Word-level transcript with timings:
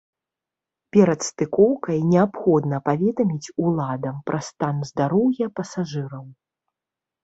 Перад 0.95 1.19
стыкоўкай 1.29 1.99
неабходна 2.15 2.81
паведаміць 2.91 3.53
уладам 3.67 4.15
пра 4.33 4.39
стан 4.51 4.75
здароўя 4.95 5.45
пасажыраў. 5.63 6.31